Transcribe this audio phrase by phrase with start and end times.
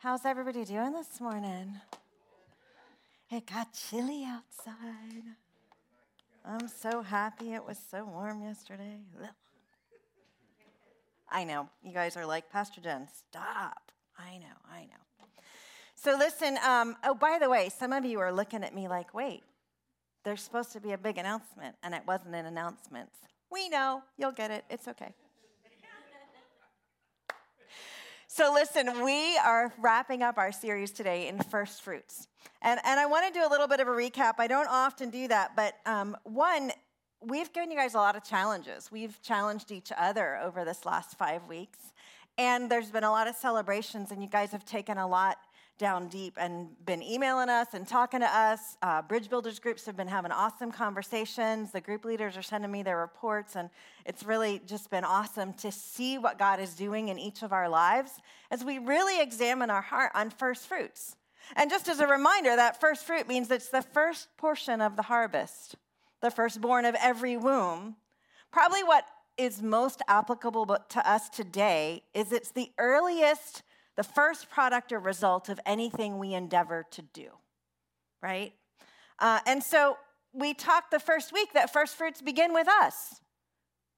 [0.00, 1.74] How's everybody doing this morning?
[3.32, 5.24] It got chilly outside.
[6.44, 8.98] I'm so happy it was so warm yesterday.
[11.28, 11.68] I know.
[11.82, 13.90] You guys are like, Pastor Jen, stop.
[14.16, 15.26] I know, I know.
[15.96, 19.12] So listen, um, oh, by the way, some of you are looking at me like,
[19.12, 19.42] wait,
[20.22, 23.08] there's supposed to be a big announcement, and it wasn't an announcement.
[23.50, 24.02] We know.
[24.16, 24.64] You'll get it.
[24.70, 25.12] It's okay.
[28.38, 32.28] So, listen, we are wrapping up our series today in first fruits.
[32.62, 34.34] And, and I want to do a little bit of a recap.
[34.38, 36.70] I don't often do that, but um, one,
[37.20, 38.92] we've given you guys a lot of challenges.
[38.92, 41.80] We've challenged each other over this last five weeks.
[42.38, 45.38] And there's been a lot of celebrations, and you guys have taken a lot
[45.78, 48.76] down deep and been emailing us and talking to us.
[48.82, 51.70] Uh, Bridge Builders groups have been having awesome conversations.
[51.72, 53.70] The group leaders are sending me their reports, and
[54.04, 57.68] it's really just been awesome to see what God is doing in each of our
[57.68, 58.12] lives
[58.50, 61.16] as we really examine our heart on first fruits.
[61.56, 65.02] And just as a reminder, that first fruit means it's the first portion of the
[65.02, 65.76] harvest,
[66.20, 67.96] the firstborn of every womb.
[68.50, 69.04] Probably what
[69.38, 73.62] is most applicable to us today is it's the earliest
[73.98, 77.30] the first product or result of anything we endeavor to do,
[78.22, 78.52] right?
[79.18, 79.98] Uh, and so
[80.32, 83.20] we talked the first week that first fruits begin with us,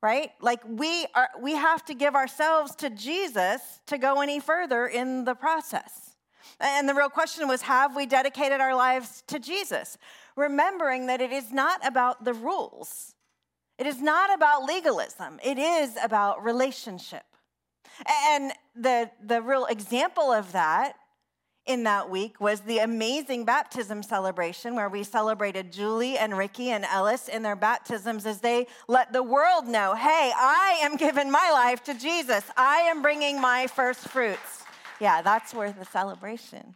[0.03, 0.31] right?
[0.41, 5.27] Like we are, we have to give ourselves to Jesus to go any further in
[5.27, 6.17] the process.
[6.59, 9.99] And the real question was have we dedicated our lives to Jesus?
[10.35, 13.15] Remembering that it is not about the rules,
[13.77, 17.25] it is not about legalism, it is about relationship.
[18.07, 20.97] And the, the real example of that
[21.67, 26.85] in that week was the amazing baptism celebration where we celebrated Julie and Ricky and
[26.85, 31.51] Ellis in their baptisms as they let the world know hey, I am giving my
[31.53, 32.45] life to Jesus.
[32.57, 34.65] I am bringing my first fruits.
[35.01, 36.75] Yeah, that's worth the celebration.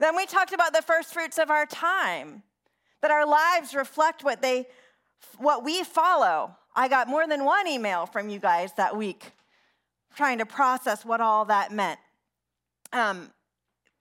[0.00, 2.42] Then we talked about the first fruits of our time,
[3.00, 4.66] that our lives reflect what they
[5.38, 6.56] what we follow.
[6.74, 9.32] I got more than one email from you guys that week
[10.14, 11.98] trying to process what all that meant.
[12.92, 13.30] Um,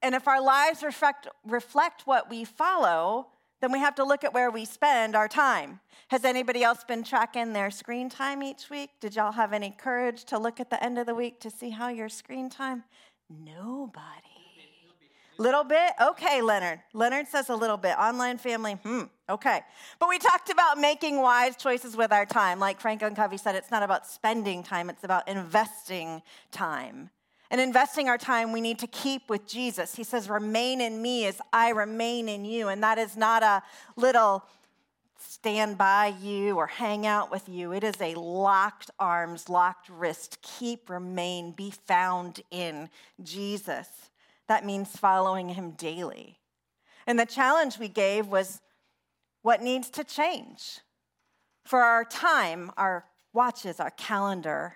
[0.01, 3.27] and if our lives reflect, reflect what we follow,
[3.61, 5.79] then we have to look at where we spend our time.
[6.09, 8.89] Has anybody else been tracking their screen time each week?
[8.99, 11.69] Did y'all have any courage to look at the end of the week to see
[11.69, 12.83] how your screen time?
[13.29, 14.32] Nobody.
[15.43, 15.91] Little bit?
[16.01, 16.79] Okay, Leonard.
[16.93, 17.97] Leonard says a little bit.
[17.99, 19.59] Online family, hmm, okay.
[19.99, 22.59] But we talked about making wise choices with our time.
[22.59, 26.21] Like Frank Covey said, it's not about spending time, it's about investing
[26.51, 27.09] time.
[27.51, 29.95] And investing our time, we need to keep with Jesus.
[29.95, 32.69] He says, Remain in me as I remain in you.
[32.69, 33.61] And that is not a
[33.97, 34.45] little
[35.17, 37.73] stand by you or hang out with you.
[37.73, 40.37] It is a locked arms, locked wrist.
[40.41, 42.89] Keep, remain, be found in
[43.21, 43.89] Jesus.
[44.47, 46.39] That means following him daily.
[47.07, 48.61] And the challenge we gave was
[49.41, 50.79] what needs to change
[51.65, 54.75] for our time, our watches, our calendar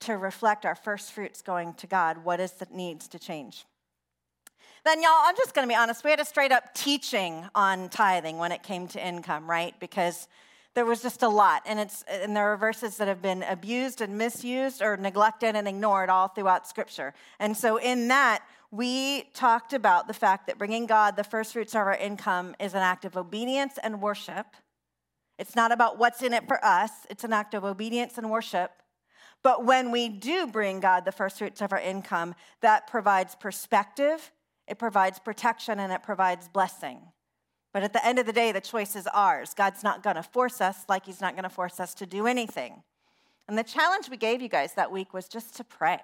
[0.00, 2.24] to reflect our first fruits going to God.
[2.24, 3.66] What is that needs to change?
[4.84, 6.04] Then, y'all, I'm just going to be honest.
[6.04, 9.78] We had a straight up teaching on tithing when it came to income, right?
[9.78, 10.26] Because
[10.74, 11.62] there was just a lot.
[11.66, 15.66] And it's and there are verses that have been abused and misused or neglected and
[15.66, 17.12] ignored all throughout scripture.
[17.38, 21.74] And so in that we talked about the fact that bringing god the first fruits
[21.74, 24.46] of our income is an act of obedience and worship.
[25.38, 26.90] It's not about what's in it for us.
[27.08, 28.70] It's an act of obedience and worship.
[29.42, 34.32] But when we do bring god the first fruits of our income that provides perspective
[34.68, 37.00] it provides protection and it provides blessing
[37.72, 39.54] but at the end of the day, the choice is ours.
[39.54, 42.26] God's not going to force us like He's not going to force us to do
[42.26, 42.82] anything.
[43.48, 46.00] And the challenge we gave you guys that week was just to pray.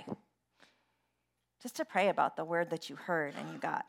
[1.62, 3.84] Just to pray about the word that you heard and you got.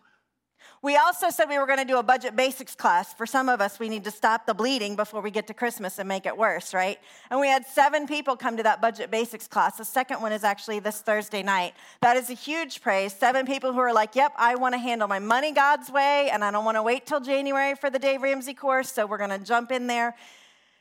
[0.81, 3.13] We also said we were going to do a budget basics class.
[3.13, 5.97] For some of us, we need to stop the bleeding before we get to Christmas
[5.97, 6.99] and make it worse, right?
[7.31, 9.77] And we had seven people come to that budget basics class.
[9.77, 11.73] The second one is actually this Thursday night.
[12.01, 13.11] That is a huge praise.
[13.11, 16.43] Seven people who are like, yep, I want to handle my money God's way, and
[16.43, 19.31] I don't want to wait till January for the Dave Ramsey course, so we're going
[19.31, 20.15] to jump in there.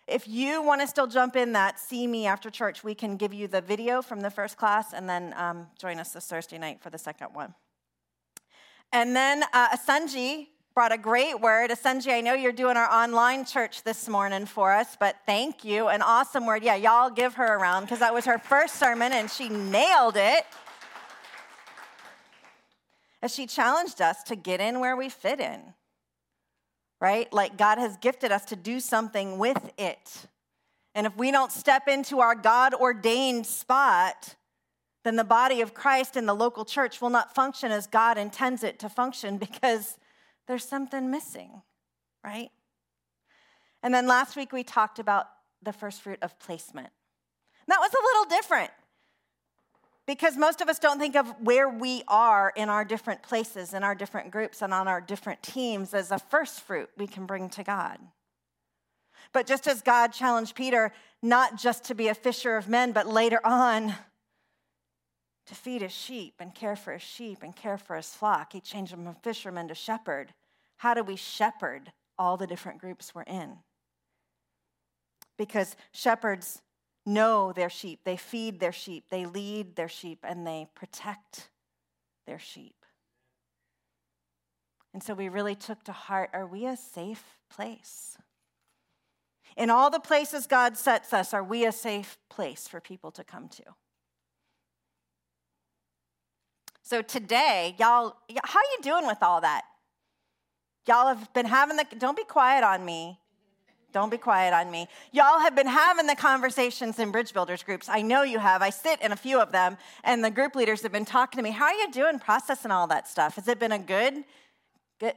[0.07, 2.85] If you want to still jump in that, see me after church.
[2.85, 6.13] We can give you the video from the first class and then um, join us
[6.13, 7.55] this Thursday night for the second one.
[8.93, 11.71] And then uh, Asanji brought a great word.
[11.71, 15.89] Asanji, I know you're doing our online church this morning for us, but thank you.
[15.89, 16.63] An awesome word.
[16.63, 20.17] Yeah, y'all give her a round because that was her first sermon and she nailed
[20.17, 20.45] it.
[23.23, 25.61] As she challenged us to get in where we fit in,
[27.01, 27.33] right?
[27.33, 30.27] Like God has gifted us to do something with it.
[30.95, 34.37] And if we don't step into our God ordained spot,
[35.07, 38.65] then the body of Christ in the local church will not function as God intends
[38.65, 39.99] it to function because
[40.49, 41.63] there's something missing,
[42.25, 42.51] right?
[43.83, 45.27] And then last week we talked about
[45.63, 46.91] the first fruit of placement.
[47.69, 48.71] that was a little different
[50.07, 53.83] because most of us don't think of where we are in our different places, in
[53.83, 57.49] our different groups, and on our different teams as a first fruit we can bring
[57.51, 57.99] to God.
[59.33, 60.93] But just as God challenged Peter
[61.23, 63.95] not just to be a fisher of men, but later on
[65.47, 68.61] to feed his sheep and care for his sheep and care for his flock, he
[68.61, 70.35] changed him from fisherman to shepherd.
[70.79, 73.59] How do we shepherd all the different groups we're in?
[75.39, 76.63] Because shepherds
[77.05, 81.51] know their sheep, they feed their sheep, they lead their sheep, and they protect
[82.27, 82.75] their sheep.
[84.93, 88.17] And so we really took to heart are we a safe place?
[89.57, 93.23] In all the places God sets us, are we a safe place for people to
[93.23, 93.63] come to?
[96.87, 99.63] So today, y'all, how you doing with all that?
[100.87, 103.19] Y'all have been having the, don't be quiet on me.
[103.93, 104.87] Don't be quiet on me.
[105.11, 107.89] Y'all have been having the conversations in Bridge Builders groups.
[107.89, 108.63] I know you have.
[108.63, 111.43] I sit in a few of them, and the group leaders have been talking to
[111.43, 111.51] me.
[111.51, 113.35] How are you doing processing all that stuff?
[113.35, 114.23] Has it been a good,
[115.01, 115.15] good,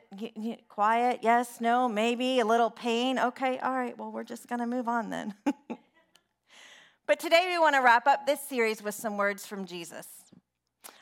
[0.70, 1.20] quiet?
[1.22, 3.20] Yes, no, maybe, a little pain?
[3.20, 5.36] Okay, all right, well, we're just going to move on then.
[7.06, 10.19] but today we want to wrap up this series with some words from Jesus.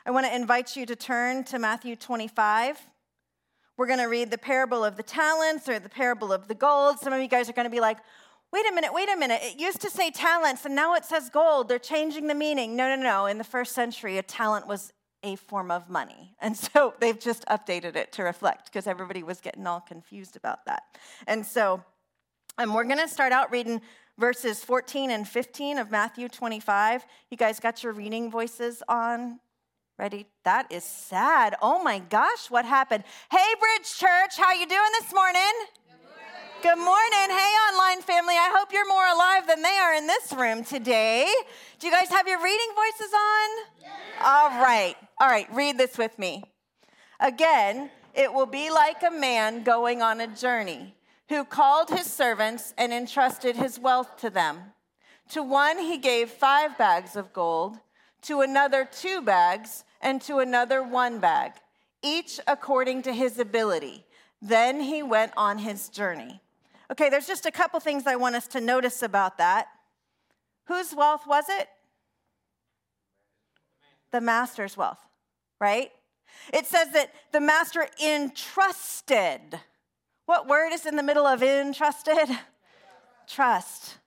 [0.08, 2.80] I want to invite you to turn to Matthew 25.
[3.76, 6.98] We're going to read the parable of the talents or the parable of the gold.
[6.98, 7.98] Some of you guys are going to be like,
[8.50, 9.40] wait a minute, wait a minute.
[9.42, 11.68] It used to say talents and now it says gold.
[11.68, 12.74] They're changing the meaning.
[12.74, 13.26] No, no, no.
[13.26, 16.34] In the first century, a talent was a form of money.
[16.40, 20.64] And so they've just updated it to reflect because everybody was getting all confused about
[20.64, 20.84] that.
[21.26, 21.84] And so
[22.56, 23.82] um, we're going to start out reading
[24.16, 27.04] verses 14 and 15 of Matthew 25.
[27.30, 29.40] You guys got your reading voices on?
[29.98, 30.26] Ready?
[30.44, 31.56] That is sad.
[31.60, 33.02] Oh my gosh, what happened?
[33.32, 35.40] Hey Bridge Church, how you doing this morning?
[35.88, 36.62] Good morning.
[36.62, 37.36] Good morning.
[37.36, 41.26] Hey online family, I hope you're more alive than they are in this room today.
[41.80, 43.48] Do you guys have your reading voices on?
[43.80, 43.90] Yes.
[44.24, 44.94] All right.
[45.20, 46.44] All right, read this with me.
[47.18, 50.94] Again, it will be like a man going on a journey
[51.28, 54.60] who called his servants and entrusted his wealth to them.
[55.30, 57.78] To one he gave 5 bags of gold,
[58.22, 61.52] to another 2 bags, and to another one bag,
[62.02, 64.04] each according to his ability.
[64.40, 66.40] Then he went on his journey.
[66.90, 69.66] Okay, there's just a couple things I want us to notice about that.
[70.66, 71.68] Whose wealth was it?
[74.10, 75.00] The master's wealth,
[75.60, 75.90] right?
[76.52, 79.60] It says that the master entrusted.
[80.26, 82.28] What word is in the middle of entrusted?
[83.26, 83.98] Trust.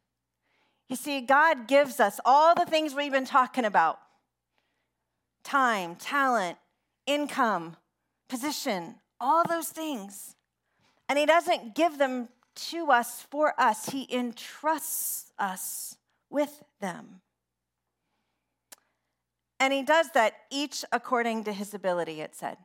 [0.88, 4.00] You see, God gives us all the things we've been talking about
[5.44, 6.58] time, talent,
[7.06, 7.76] income,
[8.30, 10.36] position, all those things.
[11.10, 15.98] And He doesn't give them to us for us, He entrusts us
[16.30, 17.22] with them.
[19.60, 22.58] And He does that each according to His ability, it said.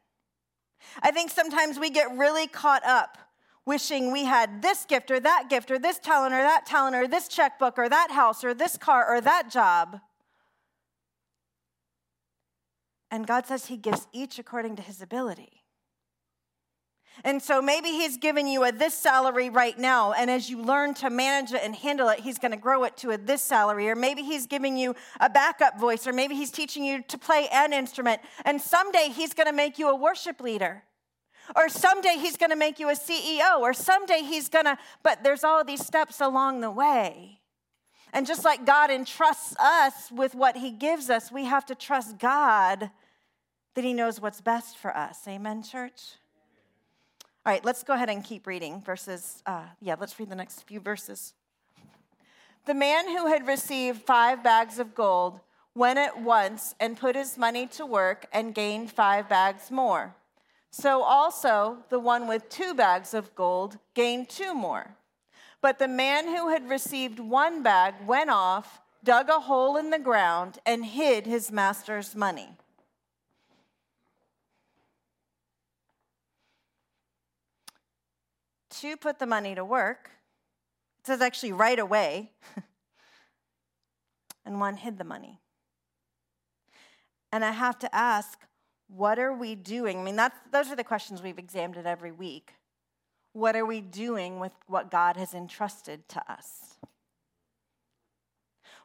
[1.02, 3.18] I think sometimes we get really caught up
[3.66, 7.08] wishing we had this gift or that gift or this talent or that talent or
[7.08, 10.00] this checkbook or that house or this car or that job.
[13.10, 15.62] And God says He gives each according to His ability.
[17.24, 20.94] And so maybe He's given you a this salary right now, and as you learn
[20.94, 23.88] to manage it and handle it, He's going to grow it to a this salary.
[23.88, 27.48] Or maybe He's giving you a backup voice, or maybe He's teaching you to play
[27.52, 30.82] an instrument, and someday He's going to make you a worship leader.
[31.54, 35.22] Or someday he's going to make you a CEO, or someday he's going to, but
[35.22, 37.40] there's all these steps along the way.
[38.16, 42.18] And just like God entrusts us with what He gives us, we have to trust
[42.18, 42.90] God
[43.74, 45.28] that He knows what's best for us.
[45.28, 46.14] Amen, church?
[47.44, 49.42] All right, let's go ahead and keep reading verses.
[49.44, 51.34] Uh, yeah, let's read the next few verses.
[52.64, 55.40] The man who had received five bags of gold
[55.74, 60.16] went at once and put his money to work and gained five bags more.
[60.70, 64.96] So also the one with two bags of gold gained two more.
[65.60, 69.98] But the man who had received one bag went off, dug a hole in the
[69.98, 72.50] ground, and hid his master's money.
[78.80, 80.10] To put the money to work,
[81.00, 82.30] it says actually right away,
[84.44, 85.40] and one hid the money.
[87.32, 88.38] And I have to ask,
[88.88, 89.98] what are we doing?
[89.98, 92.52] I mean, that's, those are the questions we've examined every week.
[93.36, 96.78] What are we doing with what God has entrusted to us?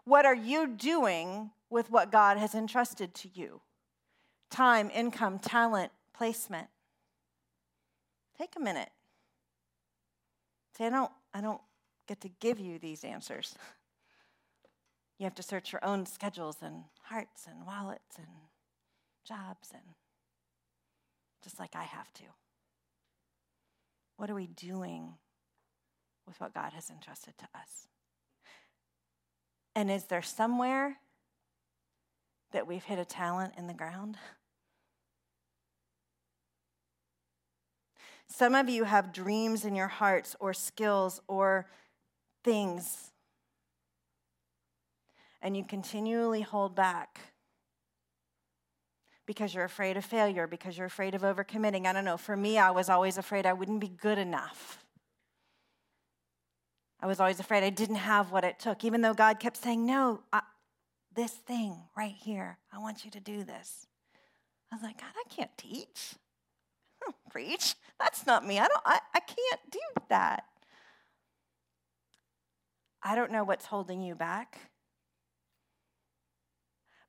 [0.04, 3.62] What are you doing with what God has entrusted to you
[4.50, 6.68] time, income, talent, placement.
[8.38, 8.90] Take a minute.
[10.78, 11.62] Say, I don't, I don't
[12.06, 13.56] get to give you these answers.
[15.18, 18.26] You have to search your own schedules and hearts and wallets and
[19.24, 19.84] jobs and
[21.44, 22.24] just like I have to.
[24.22, 25.16] What are we doing
[26.28, 27.88] with what God has entrusted to us?
[29.76, 30.98] And is there somewhere
[32.52, 34.18] that we've hit a talent in the ground?
[38.28, 41.66] Some of you have dreams in your hearts or skills or
[42.44, 43.10] things,
[45.42, 47.31] and you continually hold back
[49.26, 51.86] because you're afraid of failure, because you're afraid of overcommitting.
[51.86, 52.18] I don't know.
[52.18, 54.84] For me, I was always afraid I wouldn't be good enough.
[57.00, 59.86] I was always afraid I didn't have what it took, even though God kept saying,
[59.86, 60.42] No, I,
[61.16, 63.88] this thing right here, I want you to do this.
[64.72, 66.16] I was like, God, I can't teach.
[67.30, 67.76] preach.
[68.00, 68.60] That's not me.
[68.60, 70.46] I don't I, I can't do that.
[73.04, 74.60] I don't know what's holding you back.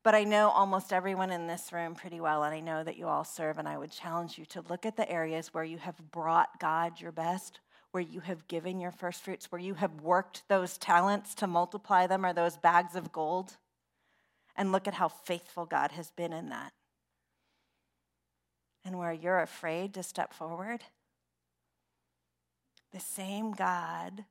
[0.03, 3.07] But I know almost everyone in this room pretty well, and I know that you
[3.07, 6.11] all serve, and I would challenge you to look at the areas where you have
[6.11, 7.61] brought God your best,
[7.93, 12.09] where you have given your first fruits, where you have worked those talents to multiply
[12.09, 13.59] them or those bags of gold,
[14.57, 16.73] and look at how faithful God has been in that.
[18.85, 20.83] And where you're afraid to step forward,
[22.91, 24.25] the same God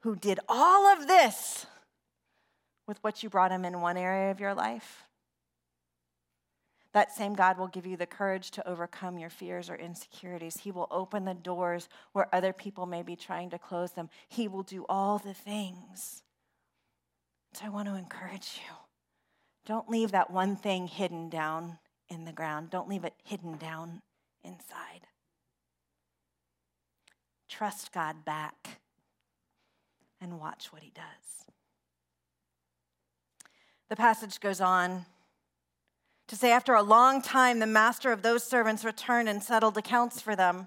[0.00, 1.64] who did all of this
[2.86, 5.04] with what you brought him in one area of your life,
[6.92, 10.58] that same God will give you the courage to overcome your fears or insecurities.
[10.58, 14.08] He will open the doors where other people may be trying to close them.
[14.28, 16.22] He will do all the things.
[17.52, 18.74] So I want to encourage you
[19.66, 22.70] don't leave that one thing hidden down in the ground.
[22.70, 24.02] Don't leave it hidden down
[24.42, 25.06] inside.
[27.48, 28.80] Trust God back
[30.20, 31.53] and watch what He does.
[33.94, 35.06] The passage goes on
[36.26, 40.20] to say, After a long time, the master of those servants returned and settled accounts
[40.20, 40.66] for them.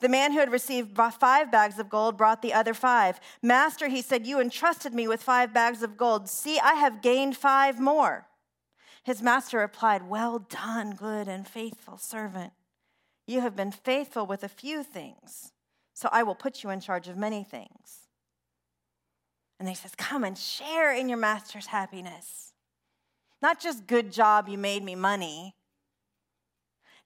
[0.00, 3.18] The man who had received five bags of gold brought the other five.
[3.40, 6.28] Master, he said, You entrusted me with five bags of gold.
[6.28, 8.26] See, I have gained five more.
[9.02, 12.52] His master replied, Well done, good and faithful servant.
[13.26, 15.52] You have been faithful with a few things,
[15.94, 18.08] so I will put you in charge of many things.
[19.62, 22.52] And he says, Come and share in your master's happiness.
[23.40, 25.54] Not just good job, you made me money.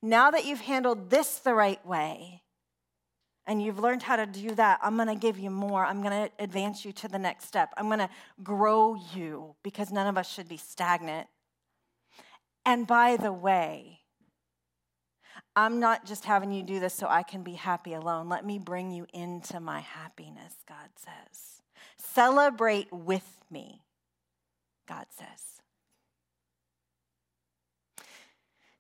[0.00, 2.44] Now that you've handled this the right way,
[3.46, 5.84] and you've learned how to do that, I'm going to give you more.
[5.84, 7.74] I'm going to advance you to the next step.
[7.76, 8.08] I'm going to
[8.42, 11.26] grow you because none of us should be stagnant.
[12.64, 13.98] And by the way,
[15.54, 18.30] I'm not just having you do this so I can be happy alone.
[18.30, 21.55] Let me bring you into my happiness, God says.
[22.16, 23.82] Celebrate with me,
[24.88, 25.60] God says.
[27.98, 28.04] It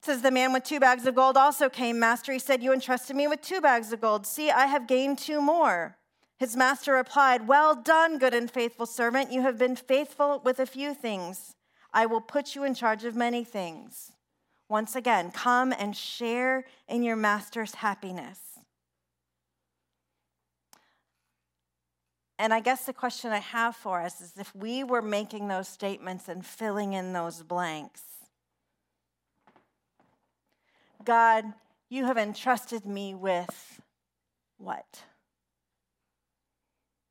[0.00, 1.98] says, The man with two bags of gold also came.
[1.98, 4.26] Master, he said, You entrusted me with two bags of gold.
[4.26, 5.98] See, I have gained two more.
[6.38, 9.30] His master replied, Well done, good and faithful servant.
[9.30, 11.56] You have been faithful with a few things.
[11.92, 14.12] I will put you in charge of many things.
[14.70, 18.55] Once again, come and share in your master's happiness.
[22.38, 25.68] And I guess the question I have for us is if we were making those
[25.68, 28.02] statements and filling in those blanks,
[31.04, 31.44] God,
[31.88, 33.80] you have entrusted me with
[34.58, 35.02] what?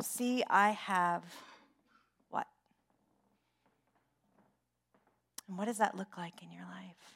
[0.02, 1.24] See, I have
[2.30, 2.48] what?
[5.48, 7.15] And what does that look like in your life?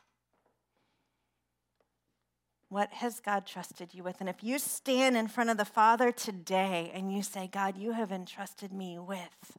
[2.69, 4.17] What has God trusted you with?
[4.19, 7.93] And if you stand in front of the Father today and you say, God, you
[7.93, 9.57] have entrusted me with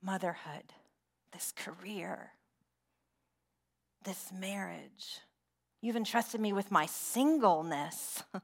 [0.00, 0.72] motherhood,
[1.32, 2.30] this career,
[4.04, 5.18] this marriage,
[5.82, 8.22] you've entrusted me with my singleness.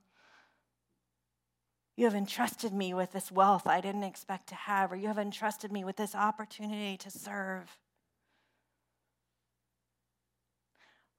[1.98, 5.18] You have entrusted me with this wealth I didn't expect to have, or you have
[5.18, 7.78] entrusted me with this opportunity to serve.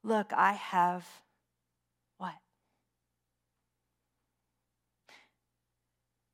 [0.08, 1.06] Look, I have
[2.18, 2.36] what?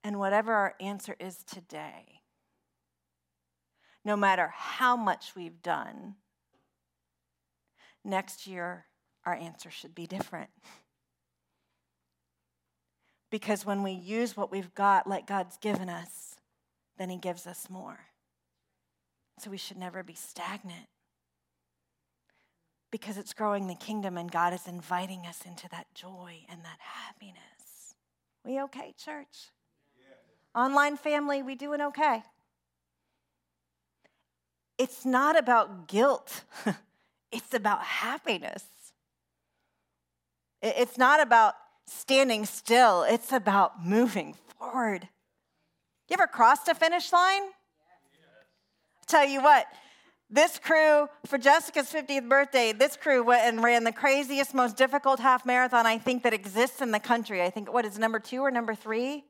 [0.03, 2.21] And whatever our answer is today,
[4.05, 6.17] no matter how much we've done,
[8.05, 8.85] next year
[9.25, 10.51] our answer should be different.
[13.31, 16.35] Because when we use what we've got like God's given us,
[16.99, 18.01] then He gives us more.
[19.39, 20.89] So we should never be stagnant
[22.93, 26.77] because it's growing the kingdom and God is inviting us into that joy and that
[26.77, 27.95] happiness.
[28.45, 29.49] We okay, church?
[30.53, 32.21] Online family, we doing okay?
[34.77, 36.43] It's not about guilt.
[37.31, 38.63] it's about happiness.
[40.61, 41.55] It's not about
[41.87, 45.09] standing still, it's about moving forward.
[46.09, 47.41] You ever crossed a finish line?
[49.07, 49.65] Tell you what,
[50.33, 55.19] this crew, for Jessica's 50th birthday, this crew went and ran the craziest, most difficult
[55.19, 57.43] half marathon I think that exists in the country.
[57.43, 59.25] I think, what is number two or number three?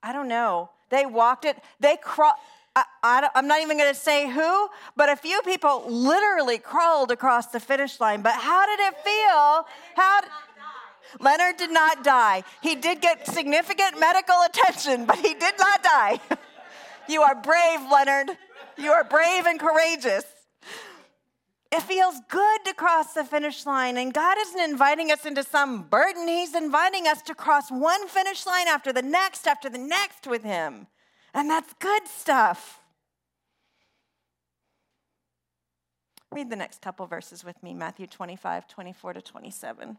[0.00, 0.70] I don't know.
[0.90, 2.40] They walked it, they crossed.
[3.02, 7.46] I, am not even going to say who, but a few people literally crawled across
[7.46, 8.22] the finish line.
[8.22, 9.66] But how did it feel?
[9.96, 10.20] How
[11.18, 12.44] Leonard did not die.
[12.62, 16.20] He did get significant medical attention, but he did not die.
[17.08, 18.36] you are brave, Leonard.
[18.78, 20.24] You are brave and courageous.
[21.70, 25.82] It feels good to cross the finish line, and God isn't inviting us into some
[25.82, 26.26] burden.
[26.26, 30.44] He's inviting us to cross one finish line after the next, after the next with
[30.44, 30.86] Him.
[31.34, 32.80] And that's good stuff.
[36.30, 39.98] Read the next couple verses with me Matthew 25, 24 to 27.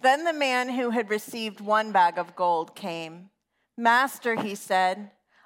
[0.00, 3.30] Then the man who had received one bag of gold came.
[3.76, 5.10] Master, he said,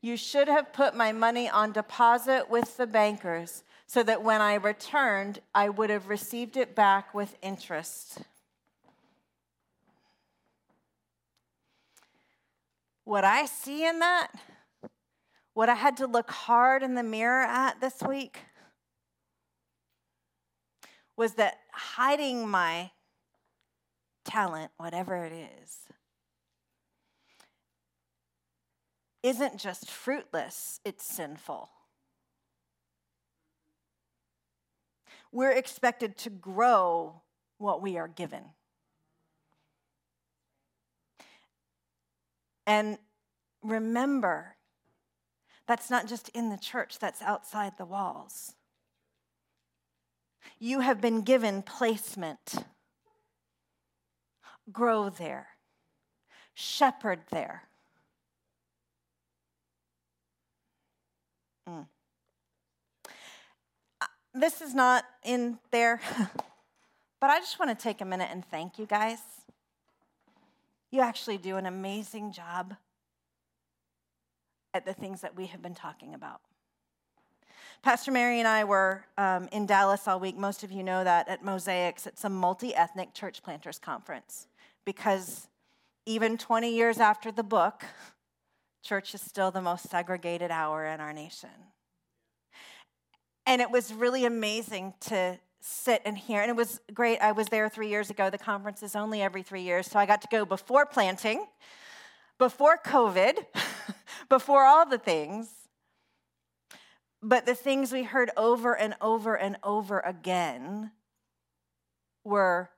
[0.00, 4.54] you should have put my money on deposit with the bankers, so that when I
[4.54, 8.18] returned, I would have received it back with interest.
[13.04, 14.28] What I see in that,
[15.54, 18.38] what I had to look hard in the mirror at this week,
[21.16, 22.92] was that hiding my
[24.24, 25.78] talent, whatever it is,
[29.22, 31.70] isn't just fruitless, it's sinful.
[35.32, 37.22] We're expected to grow
[37.58, 38.44] what we are given.
[42.66, 42.98] And
[43.62, 44.56] remember,
[45.66, 48.54] that's not just in the church, that's outside the walls.
[50.58, 52.54] You have been given placement.
[54.72, 55.48] Grow there,
[56.54, 57.68] shepherd there.
[61.68, 61.86] Mm.
[64.00, 66.00] Uh, this is not in there,
[67.20, 69.18] but I just want to take a minute and thank you guys.
[70.90, 72.74] You actually do an amazing job
[74.74, 76.40] at the things that we have been talking about.
[77.82, 80.36] Pastor Mary and I were um, in Dallas all week.
[80.36, 82.06] Most of you know that at Mosaix.
[82.06, 84.46] It's a multi ethnic church planters conference
[84.84, 85.48] because
[86.04, 87.84] even 20 years after the book,
[88.82, 91.50] church is still the most segregated hour in our nation.
[93.46, 96.40] And it was really amazing to sit and hear.
[96.40, 97.18] And it was great.
[97.18, 98.30] I was there three years ago.
[98.30, 99.86] The conference is only every three years.
[99.86, 101.46] So I got to go before planting,
[102.38, 103.44] before COVID,
[104.28, 105.50] before all the things.
[107.22, 110.92] But the things we heard over and over and over again
[112.24, 112.70] were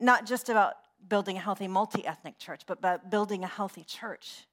[0.00, 0.74] not just about
[1.06, 4.46] building a healthy multi ethnic church, but about building a healthy church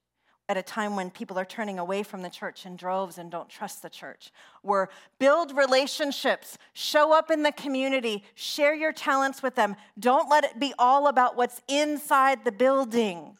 [0.48, 3.48] at a time when people are turning away from the church in droves and don't
[3.48, 4.30] trust the church.
[4.62, 9.76] We're build relationships, show up in the community, share your talents with them.
[9.98, 13.36] Don't let it be all about what's inside the building.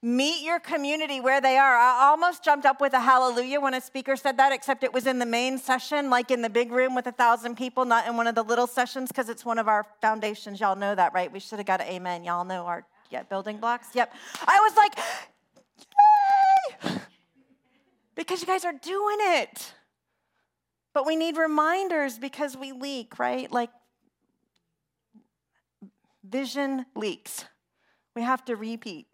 [0.00, 1.76] Meet your community where they are.
[1.76, 5.08] I almost jumped up with a hallelujah when a speaker said that, except it was
[5.08, 8.16] in the main session, like in the big room with a thousand people, not in
[8.16, 10.60] one of the little sessions, because it's one of our foundations.
[10.60, 11.32] Y'all know that, right?
[11.32, 12.22] We should have got an amen.
[12.22, 13.88] Y'all know our yeah, building blocks.
[13.94, 14.14] Yep.
[14.46, 14.98] I was like!
[18.18, 19.72] Because you guys are doing it.
[20.92, 23.50] But we need reminders because we leak, right?
[23.50, 23.70] Like
[26.28, 27.44] vision leaks.
[28.16, 29.06] We have to repeat.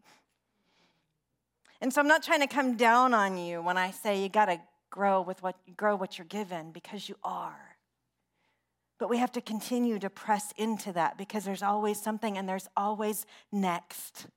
[1.83, 4.47] And so I'm not trying to come down on you when I say you got
[4.47, 7.77] to grow with what grow what you're given because you are.
[8.99, 12.69] But we have to continue to press into that because there's always something and there's
[12.75, 14.29] always next.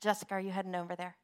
[0.00, 1.16] Jessica, are you heading over there?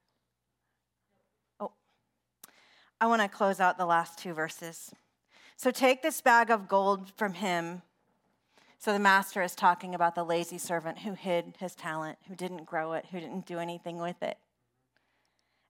[3.01, 4.93] I want to close out the last two verses.
[5.57, 7.83] So take this bag of gold from him.
[8.79, 12.65] So the master is talking about the lazy servant who hid his talent, who didn't
[12.65, 14.39] grow it, who didn't do anything with it.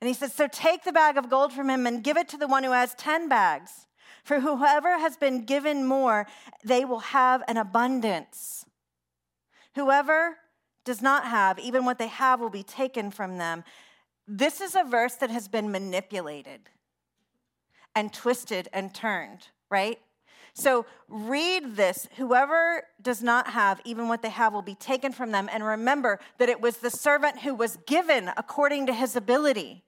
[0.01, 2.37] And he says, So take the bag of gold from him and give it to
[2.37, 3.87] the one who has 10 bags.
[4.25, 6.27] For whoever has been given more,
[6.65, 8.65] they will have an abundance.
[9.77, 10.37] Whoever
[10.85, 13.63] does not have, even what they have will be taken from them.
[14.27, 16.69] This is a verse that has been manipulated
[17.95, 19.99] and twisted and turned, right?
[20.55, 22.09] So read this.
[22.17, 25.49] Whoever does not have, even what they have, will be taken from them.
[25.53, 29.85] And remember that it was the servant who was given according to his ability.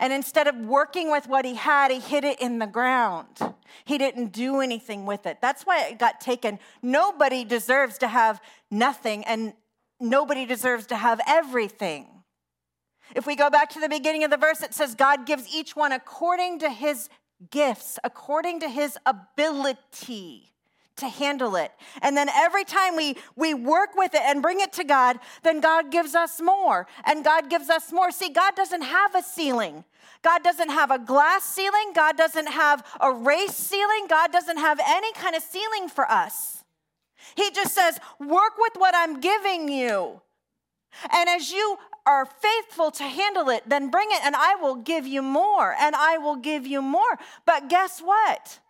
[0.00, 3.38] And instead of working with what he had, he hid it in the ground.
[3.84, 5.38] He didn't do anything with it.
[5.40, 6.58] That's why it got taken.
[6.82, 9.54] Nobody deserves to have nothing, and
[9.98, 12.06] nobody deserves to have everything.
[13.14, 15.74] If we go back to the beginning of the verse, it says, God gives each
[15.74, 17.08] one according to his
[17.50, 20.52] gifts, according to his ability
[20.96, 21.72] to handle it.
[22.02, 25.60] And then every time we, we work with it and bring it to God, then
[25.60, 26.86] God gives us more.
[27.04, 28.10] And God gives us more.
[28.10, 29.84] See, God doesn't have a ceiling.
[30.22, 31.92] God doesn't have a glass ceiling.
[31.94, 34.06] God doesn't have a race ceiling.
[34.08, 36.64] God doesn't have any kind of ceiling for us.
[37.36, 40.20] He just says, work with what I'm giving you.
[41.12, 45.06] And as you are faithful to handle it, then bring it and I will give
[45.06, 47.18] you more and I will give you more.
[47.44, 48.60] But guess what?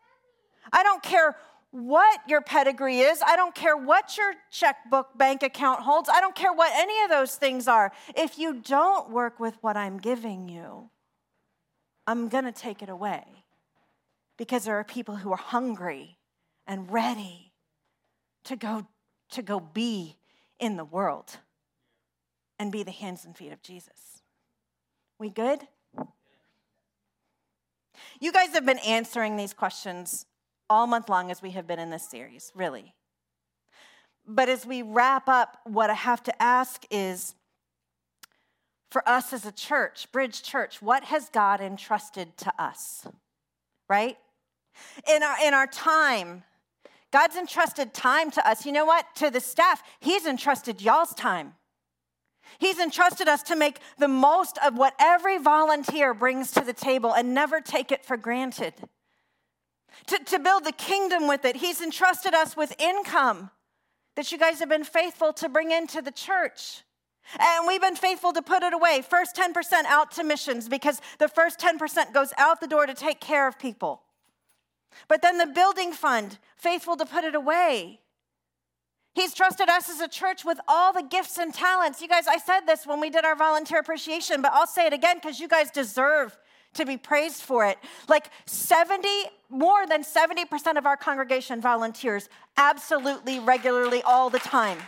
[0.72, 1.37] I don't care
[1.70, 3.22] what your pedigree is.
[3.24, 6.09] I don't care what your checkbook bank account holds.
[6.12, 7.92] I don't care what any of those things are.
[8.16, 10.90] If you don't work with what I'm giving you,
[12.09, 13.22] I'm going to take it away
[14.37, 16.18] because there are people who are hungry
[16.66, 17.53] and ready
[18.44, 18.87] to go
[19.31, 20.16] to go be
[20.59, 21.38] in the world
[22.58, 24.22] and be the hands and feet of Jesus.
[25.18, 25.60] We good?
[28.20, 30.26] You guys have been answering these questions
[30.70, 32.94] all month long as we have been in this series, really.
[34.26, 37.34] But as we wrap up, what I have to ask is
[38.90, 43.06] for us as a church, Bridge Church, what has God entrusted to us?
[43.88, 44.18] Right?
[45.12, 46.44] In our, in our time,
[47.10, 48.66] God's entrusted time to us.
[48.66, 49.06] You know what?
[49.16, 51.54] To the staff, He's entrusted y'all's time.
[52.58, 57.14] He's entrusted us to make the most of what every volunteer brings to the table
[57.14, 58.74] and never take it for granted
[60.06, 61.56] to, to build the kingdom with it.
[61.56, 63.50] He's entrusted us with income
[64.16, 66.82] that you guys have been faithful to bring into the church.
[67.38, 69.02] And we've been faithful to put it away.
[69.08, 73.20] First 10% out to missions because the first 10% goes out the door to take
[73.20, 74.02] care of people.
[75.08, 78.00] But then the building fund, faithful to put it away.
[79.18, 82.00] He's trusted us as a church with all the gifts and talents.
[82.00, 84.92] You guys, I said this when we did our volunteer appreciation, but I'll say it
[84.92, 86.38] again because you guys deserve
[86.74, 87.78] to be praised for it.
[88.09, 89.09] Like 70,
[89.50, 94.78] more than 70% of our congregation volunteers absolutely, regularly, all the time.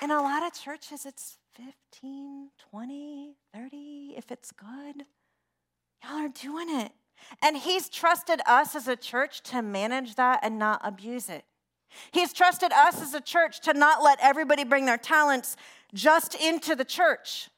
[0.00, 5.04] In a lot of churches, it's 15, 20, 30, if it's good.
[6.02, 6.92] Y'all are doing it.
[7.42, 11.44] And He's trusted us as a church to manage that and not abuse it.
[12.10, 15.56] He's trusted us as a church to not let everybody bring their talents
[15.94, 17.48] just into the church.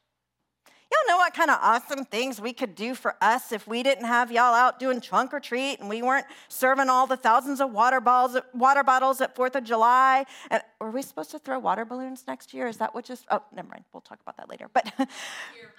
[0.91, 4.05] Y'all know what kind of awesome things we could do for us if we didn't
[4.05, 7.71] have y'all out doing trunk or treat and we weren't serving all the thousands of
[7.71, 10.25] water, balls, water bottles at 4th of July.
[10.49, 12.67] And were we supposed to throw water balloons next year?
[12.67, 13.83] Is that what just, oh, never mind.
[13.93, 14.67] We'll talk about that later.
[14.73, 14.91] But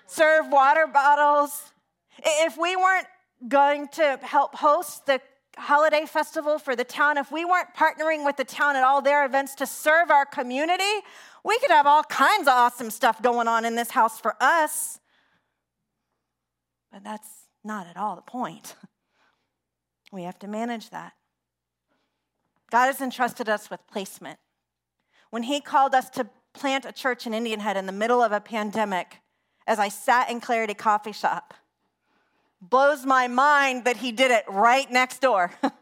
[0.06, 1.72] serve water bottles.
[2.22, 3.08] If we weren't
[3.48, 5.20] going to help host the
[5.58, 9.24] holiday festival for the town, if we weren't partnering with the town at all their
[9.24, 10.84] events to serve our community,
[11.44, 15.00] we could have all kinds of awesome stuff going on in this house for us.
[16.92, 17.28] But that's
[17.64, 18.74] not at all the point.
[20.12, 21.12] We have to manage that.
[22.68, 24.40] God has entrusted us with placement.
[25.30, 28.32] When He called us to plant a church in Indian Head in the middle of
[28.32, 29.18] a pandemic,
[29.68, 31.54] as I sat in Clarity Coffee Shop,
[32.60, 35.52] blows my mind that He did it right next door,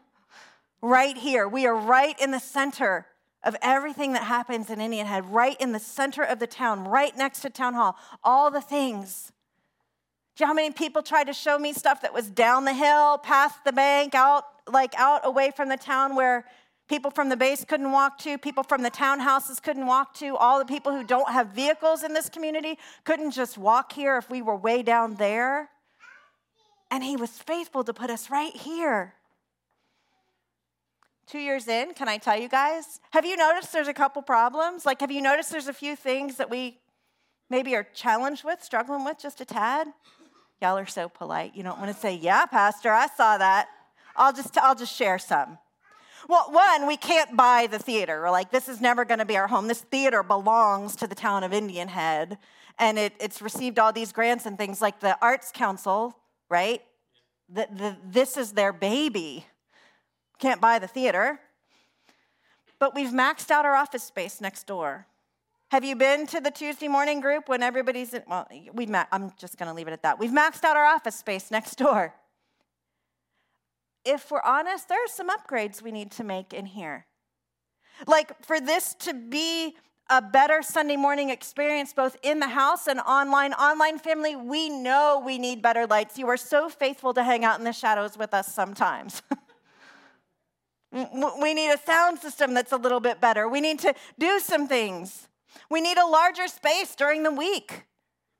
[0.81, 1.47] right here.
[1.47, 3.05] We are right in the center
[3.43, 7.15] of everything that happens in Indian Head, right in the center of the town, right
[7.15, 9.31] next to Town Hall, all the things.
[10.35, 12.73] Do you know how many people tried to show me stuff that was down the
[12.73, 16.45] hill, past the bank, out, like out away from the town where
[16.87, 20.59] people from the base couldn't walk to, people from the townhouses couldn't walk to, all
[20.59, 24.41] the people who don't have vehicles in this community couldn't just walk here if we
[24.41, 25.69] were way down there.
[26.91, 29.13] And he was faithful to put us right here.
[31.27, 32.99] Two years in, can I tell you guys?
[33.11, 34.85] Have you noticed there's a couple problems?
[34.85, 36.79] Like, have you noticed there's a few things that we
[37.49, 39.87] maybe are challenged with, struggling with just a tad?
[40.61, 41.55] Y'all are so polite.
[41.55, 43.69] You don't want to say, "Yeah, pastor, I saw that."
[44.15, 45.57] I'll just I'll just share some.
[46.27, 48.21] Well, one, we can't buy the theater.
[48.21, 49.67] We're like, this is never going to be our home.
[49.67, 52.37] This theater belongs to the town of Indian Head,
[52.77, 56.15] and it, it's received all these grants and things like the Arts Council,
[56.49, 56.81] right?
[57.47, 59.45] The, the, this is their baby.
[60.39, 61.39] Can't buy the theater.
[62.79, 65.05] But we've maxed out our office space next door.
[65.71, 69.31] Have you been to the Tuesday morning group when everybody's in, well, we've ma- I'm
[69.37, 70.17] just going to leave it at that.
[70.17, 72.15] We've maxed out our office space next door.
[74.03, 77.05] If we're honest, there are some upgrades we need to make in here.
[78.07, 79.75] Like for this to be
[80.09, 83.53] a better Sunday morning experience, both in the house and online.
[83.53, 86.17] Online family, we know we need better lights.
[86.17, 89.21] You are so faithful to hang out in the shadows with us sometimes.
[90.91, 93.47] we need a sound system that's a little bit better.
[93.47, 95.27] We need to do some things.
[95.69, 97.85] We need a larger space during the week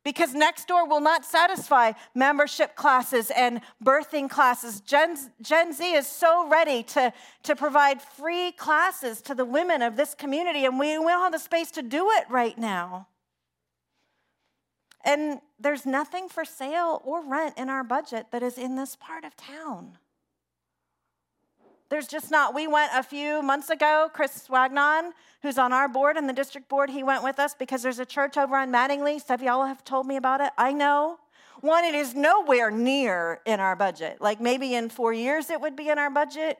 [0.03, 4.79] because next door will not satisfy membership classes and birthing classes.
[4.81, 7.11] Gen, Gen Z is so ready to,
[7.43, 11.31] to provide free classes to the women of this community, and we, we don't have
[11.31, 13.07] the space to do it right now.
[15.03, 19.23] And there's nothing for sale or rent in our budget that is in this part
[19.23, 19.97] of town.
[21.89, 22.53] There's just not.
[22.53, 24.09] We went a few months ago.
[24.13, 27.81] Chris Wagnon, who's on our board and the district board, he went with us because
[27.81, 29.19] there's a church over on Mattingly.
[29.19, 30.51] Some of y'all have told me about it.
[30.57, 31.17] I know.
[31.61, 34.21] One, it is nowhere near in our budget.
[34.21, 36.59] Like maybe in four years it would be in our budget.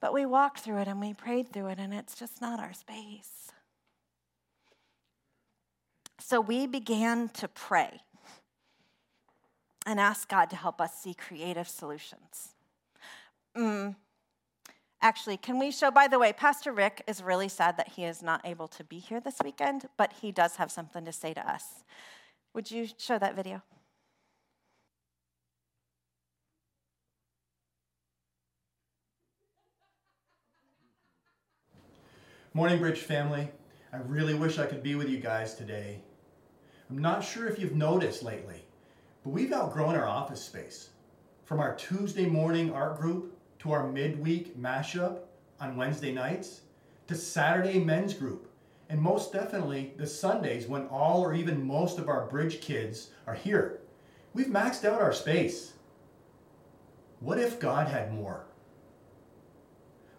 [0.00, 2.72] But we walked through it and we prayed through it, and it's just not our
[2.72, 3.52] space.
[6.18, 8.00] So we began to pray
[9.84, 12.54] and ask God to help us see creative solutions.
[13.56, 13.96] Mm.
[15.02, 18.22] Actually, can we show, by the way, Pastor Rick is really sad that he is
[18.22, 21.50] not able to be here this weekend, but he does have something to say to
[21.50, 21.84] us.
[22.54, 23.62] Would you show that video?
[32.52, 33.48] Morning, Bridge family.
[33.92, 36.02] I really wish I could be with you guys today.
[36.90, 38.64] I'm not sure if you've noticed lately,
[39.24, 40.90] but we've outgrown our office space.
[41.44, 45.20] From our Tuesday morning art group to our midweek mashup
[45.60, 46.62] on Wednesday nights,
[47.06, 48.50] to Saturday men's group,
[48.88, 53.34] and most definitely the Sundays when all or even most of our bridge kids are
[53.34, 53.80] here.
[54.32, 55.74] We've maxed out our space.
[57.20, 58.46] What if God had more?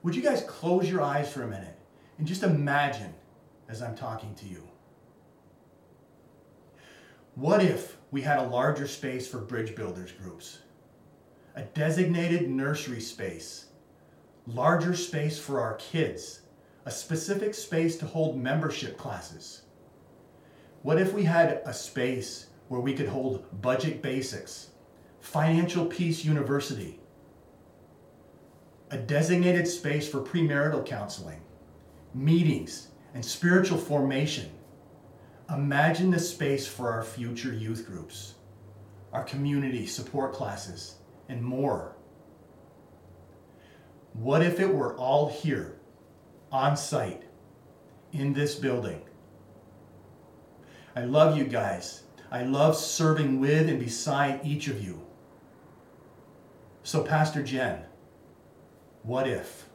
[0.04, 1.78] Would you guys close your eyes for a minute
[2.18, 3.14] and just imagine
[3.70, 4.68] as I'm talking to you?
[7.36, 10.60] What if we had a larger space for bridge builders groups?
[11.56, 13.66] A designated nursery space,
[14.48, 16.42] larger space for our kids,
[16.86, 19.64] a specific space to hold membership classes.
[20.82, 24.70] What if we had a space where we could hold budget basics,
[25.20, 27.00] financial peace university,
[28.90, 31.42] a designated space for premarital counseling,
[32.14, 34.50] meetings, and spiritual formation?
[35.54, 38.36] Imagine the space for our future youth groups,
[39.12, 40.96] our community support classes,
[41.32, 41.96] and more.
[44.14, 45.80] What if it were all here,
[46.52, 47.24] on site,
[48.12, 49.02] in this building?
[50.94, 52.04] I love you guys.
[52.30, 55.02] I love serving with and beside each of you.
[56.84, 57.86] So, Pastor Jen,
[59.04, 59.70] what if?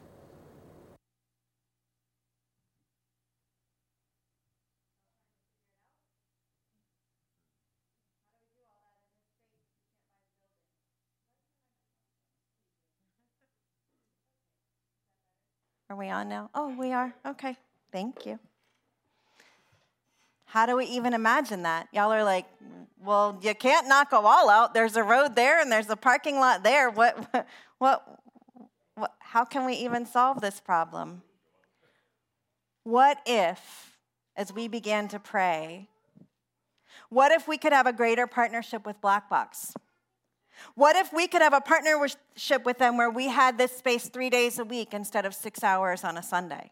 [16.07, 16.49] We on now?
[16.55, 17.13] Oh, we are.
[17.25, 17.57] Okay.
[17.91, 18.39] Thank you.
[20.45, 21.89] How do we even imagine that?
[21.91, 22.45] Y'all are like,
[23.03, 24.73] well, you can't knock a wall out.
[24.73, 26.89] There's a road there and there's a parking lot there.
[26.89, 27.45] What,
[27.79, 28.21] what,
[28.95, 31.23] what, how can we even solve this problem?
[32.83, 33.97] What if,
[34.37, 35.89] as we began to pray,
[37.09, 39.73] what if we could have a greater partnership with Black Box?
[40.75, 44.29] What if we could have a partnership with them where we had this space three
[44.29, 46.71] days a week instead of six hours on a Sunday?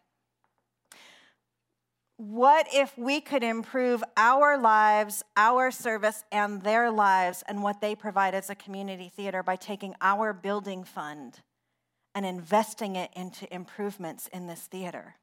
[2.18, 7.94] What if we could improve our lives, our service, and their lives and what they
[7.94, 11.40] provide as a community theater by taking our building fund
[12.14, 15.16] and investing it into improvements in this theater?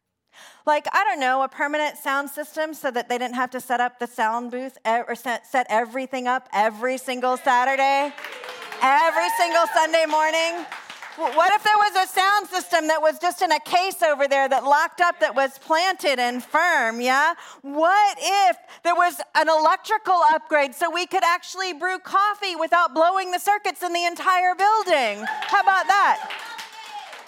[0.65, 3.79] Like, I don't know, a permanent sound system so that they didn't have to set
[3.79, 8.13] up the sound booth or set everything up every single Saturday,
[8.83, 10.65] every single Sunday morning.
[11.15, 14.49] What if there was a sound system that was just in a case over there
[14.49, 17.35] that locked up that was planted and firm, yeah?
[17.61, 23.31] What if there was an electrical upgrade so we could actually brew coffee without blowing
[23.31, 25.23] the circuits in the entire building?
[25.27, 26.31] How about that?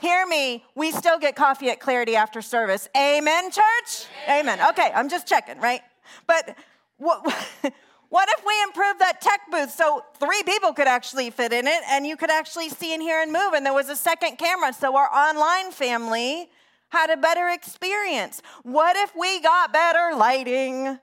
[0.02, 2.90] Hear me, we still get coffee at Clarity after service.
[2.98, 4.08] Amen, church?
[4.28, 4.60] Amen.
[4.72, 5.82] Okay, I'm just checking, right?
[6.28, 6.58] But
[6.98, 7.24] what
[8.10, 11.82] What if we improved that tech booth so three people could actually fit in it
[11.90, 13.54] and you could actually see and hear and move?
[13.54, 16.50] And there was a second camera so our online family
[16.90, 18.42] had a better experience.
[18.64, 20.86] What if we got better lighting?
[20.86, 21.00] Yeah.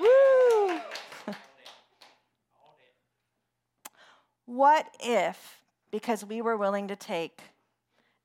[0.00, 0.80] Woo!
[4.46, 7.40] what if, because we were willing to take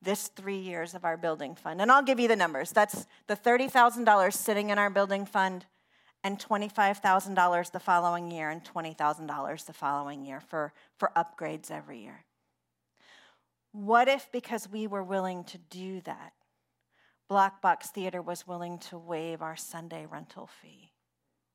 [0.02, 3.36] this three years of our building fund, and I'll give you the numbers that's the
[3.36, 5.66] $30,000 sitting in our building fund
[6.24, 12.26] and $25,000 the following year and $20,000 the following year for, for upgrades every year.
[13.72, 16.34] What if, because we were willing to do that,
[17.28, 20.92] Black Box Theater was willing to waive our Sunday rental fee?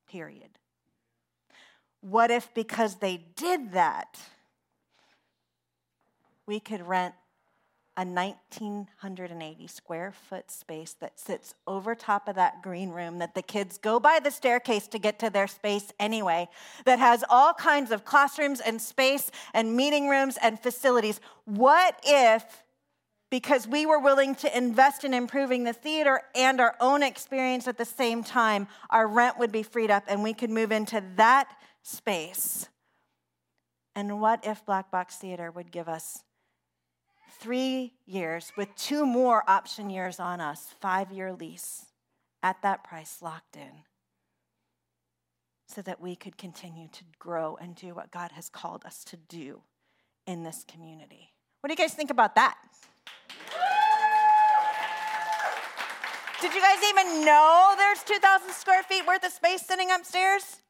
[0.09, 0.59] Period.
[2.01, 4.21] What if, because they did that,
[6.47, 7.15] we could rent
[7.97, 13.43] a 1980 square foot space that sits over top of that green room that the
[13.43, 16.49] kids go by the staircase to get to their space anyway,
[16.85, 21.21] that has all kinds of classrooms and space and meeting rooms and facilities.
[21.45, 22.65] What if,
[23.31, 27.79] because we were willing to invest in improving the theater and our own experience at
[27.79, 31.49] the same time, our rent would be freed up and we could move into that
[31.83, 32.69] space?
[33.95, 36.25] And what if Black Box Theater would give us
[37.45, 41.85] three years with two more option years on us, five year lease
[42.43, 43.83] at that price locked in,
[45.69, 49.19] so that we could continue to grow and do what God has called us to
[49.19, 49.61] do
[50.27, 51.35] in this community.
[51.61, 52.57] What do you guys think about that?
[56.41, 60.61] Did you guys even know there's 2,000 square feet worth of space sitting upstairs?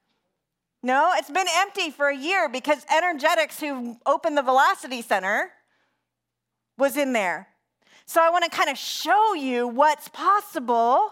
[0.83, 5.53] No, it's been empty for a year because Energetics, who opened the Velocity Center,
[6.77, 7.49] was in there.
[8.07, 11.11] So I want to kind of show you what's possible,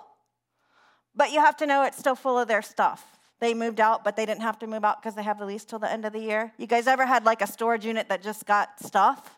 [1.15, 3.19] but you have to know it's still full of their stuff.
[3.41, 5.65] They moved out, but they didn't have to move out because they have the lease
[5.65, 6.53] till the end of the year.
[6.59, 9.37] You guys ever had like a storage unit that just got stuff?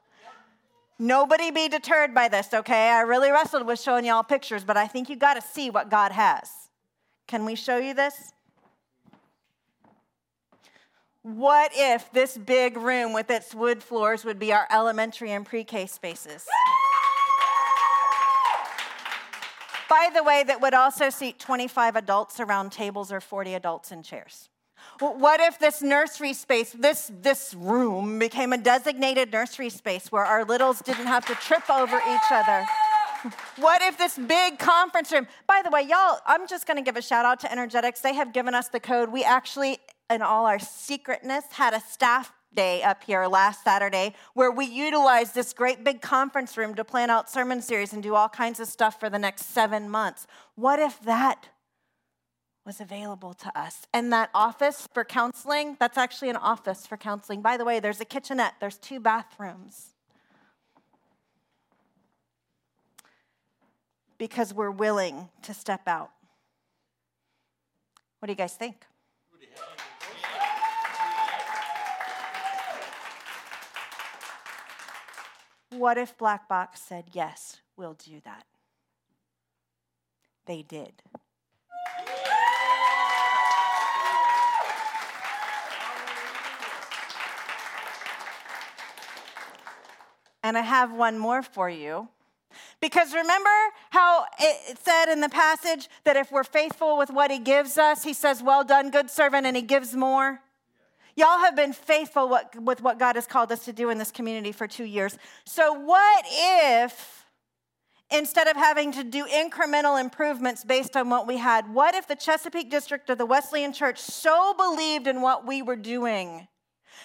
[0.99, 2.91] Nobody be deterred by this, okay?
[2.91, 5.91] I really wrestled with showing y'all pictures, but I think you got to see what
[5.91, 6.51] God has.
[7.27, 8.34] Can we show you this?
[11.25, 15.65] What if this big room with its wood floors would be our elementary and pre
[15.65, 16.47] K spaces?
[19.89, 24.03] By the way, that would also seat 25 adults around tables or 40 adults in
[24.03, 24.51] chairs.
[25.01, 30.45] What if this nursery space, this, this room, became a designated nursery space where our
[30.45, 32.67] littles didn't have to trip over each other?
[33.57, 35.27] What if this big conference room?
[35.47, 38.03] By the way, y'all, I'm just going to give a shout out to Energetics.
[38.03, 39.11] They have given us the code.
[39.11, 39.79] We actually
[40.11, 45.35] in all our secretness, had a staff day up here last Saturday where we utilized
[45.35, 48.69] this great big conference room to plan out sermon series and do all kinds of
[48.69, 50.27] stuff for the next seven months.
[50.55, 51.49] What if that
[52.65, 53.87] was available to us?
[53.93, 57.43] And that office for counseling, that's actually an office for counseling.
[57.43, 59.91] By the way, there's a kitchenette, there's two bathrooms.
[64.17, 66.11] Because we're willing to step out.
[68.21, 68.87] What do you guys think?
[75.77, 78.45] What if Black Box said, Yes, we'll do that?
[80.47, 80.93] They did.
[90.43, 92.09] And I have one more for you.
[92.81, 93.51] Because remember
[93.91, 98.05] how it said in the passage that if we're faithful with what he gives us,
[98.05, 100.41] he says, Well done, good servant, and he gives more?
[101.17, 104.53] Y'all have been faithful with what God has called us to do in this community
[104.53, 105.17] for two years.
[105.45, 107.25] So, what if,
[108.11, 112.17] instead of having to do incremental improvements based on what we had, what if the
[112.17, 116.49] Chesapeake District of the Wesleyan Church so believed in what we were doing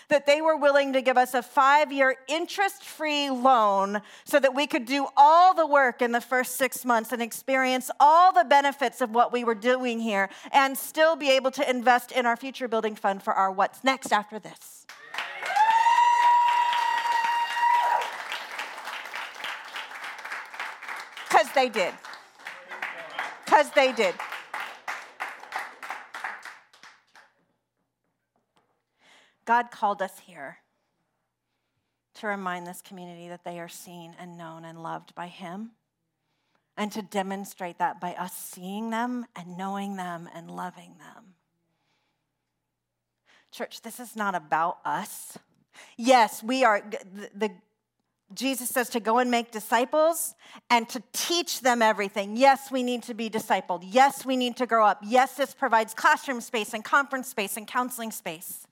[0.07, 4.55] that they were willing to give us a five year interest free loan so that
[4.55, 8.43] we could do all the work in the first six months and experience all the
[8.43, 12.35] benefits of what we were doing here and still be able to invest in our
[12.35, 14.85] future building fund for our what's next after this.
[21.27, 21.93] Because they did.
[23.45, 24.15] Because they did.
[29.49, 30.59] God called us here
[32.13, 35.71] to remind this community that they are seen and known and loved by Him,
[36.77, 41.33] and to demonstrate that by us seeing them and knowing them and loving them.
[43.51, 45.39] Church, this is not about us.
[45.97, 46.83] Yes, we are,
[47.15, 47.51] the, the
[48.35, 50.35] Jesus says to go and make disciples
[50.69, 52.37] and to teach them everything.
[52.37, 53.81] Yes, we need to be discipled.
[53.83, 54.99] Yes, we need to grow up.
[55.03, 58.67] Yes, this provides classroom space and conference space and counseling space.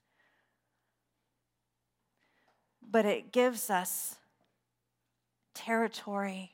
[2.90, 4.16] But it gives us
[5.54, 6.54] territory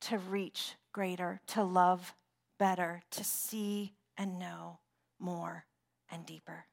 [0.00, 2.14] to reach greater, to love
[2.58, 4.78] better, to see and know
[5.18, 5.64] more
[6.10, 6.66] and deeper.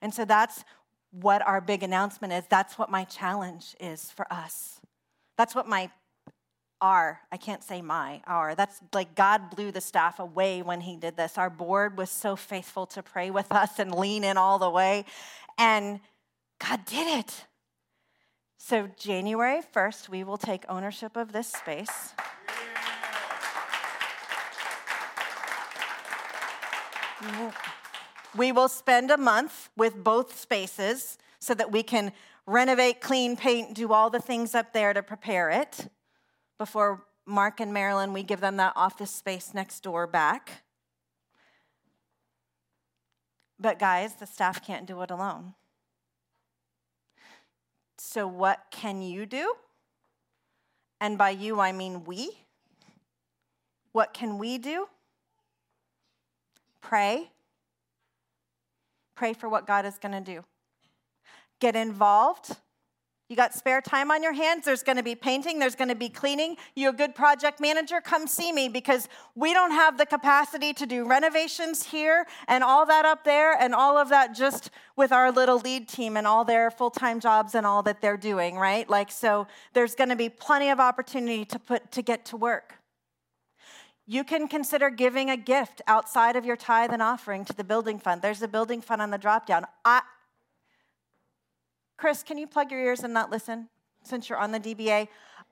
[0.00, 0.64] And so that's
[1.10, 2.44] what our big announcement is.
[2.48, 4.80] That's what my challenge is for us.
[5.36, 5.90] That's what my
[6.82, 8.54] our, I can't say my, our.
[8.54, 11.36] That's like God blew the staff away when He did this.
[11.36, 15.04] Our board was so faithful to pray with us and lean in all the way.
[15.58, 16.00] And
[16.66, 17.46] God did it.
[18.58, 22.14] So, January 1st, we will take ownership of this space.
[27.22, 27.52] Yeah.
[28.36, 32.12] We will spend a month with both spaces so that we can
[32.46, 35.88] renovate, clean, paint, do all the things up there to prepare it
[36.60, 40.62] before Mark and Marilyn, we give them that office space next door back.
[43.58, 45.54] But, guys, the staff can't do it alone.
[48.02, 49.54] So, what can you do?
[51.00, 52.30] And by you, I mean we.
[53.92, 54.88] What can we do?
[56.80, 57.30] Pray
[59.20, 60.42] pray for what God is going to do.
[61.60, 62.56] Get involved.
[63.30, 64.64] You got spare time on your hands?
[64.64, 66.56] There's going to be painting, there's going to be cleaning.
[66.74, 68.00] You a good project manager?
[68.00, 72.84] Come see me because we don't have the capacity to do renovations here and all
[72.86, 76.44] that up there and all of that just with our little lead team and all
[76.44, 78.90] their full-time jobs and all that they're doing, right?
[78.90, 82.80] Like so there's going to be plenty of opportunity to put to get to work.
[84.08, 88.00] You can consider giving a gift outside of your tithe and offering to the building
[88.00, 88.22] fund.
[88.22, 89.66] There's a building fund on the drop down.
[89.84, 90.02] I,
[92.00, 93.68] Chris, can you plug your ears and not listen
[94.02, 95.06] since you're on the DBA?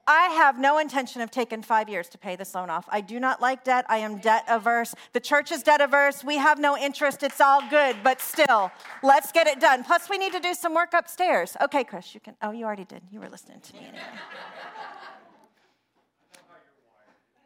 [0.07, 2.87] I have no intention of taking five years to pay this loan off.
[2.89, 3.85] I do not like debt.
[3.87, 4.95] I am debt averse.
[5.13, 6.25] The church is debt averse.
[6.25, 7.23] We have no interest.
[7.23, 8.73] It's all good, but still,
[9.03, 9.85] let's get it done.
[9.85, 11.55] Plus, we need to do some work upstairs.
[11.61, 12.35] Okay, Chris, you can.
[12.41, 13.03] Oh, you already did.
[13.13, 14.03] You were listening to me anyway.